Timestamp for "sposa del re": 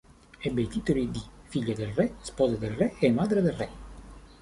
2.21-2.95